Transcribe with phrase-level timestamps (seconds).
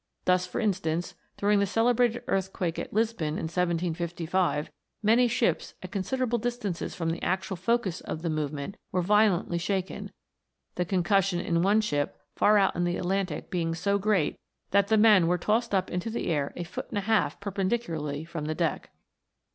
[0.25, 4.71] Thus, for instance, during the celebrated earthquake at Lisbon, in 1755,
[5.03, 10.11] many ships at considerable distances from the actual focus of the movement, were violently shaken,
[10.73, 14.39] the con cussion in one ship far out in the Atlantic being so great,
[14.71, 18.25] that the men were tossed up into the air a foot and a half perpendicularly
[18.25, 18.89] from the deck.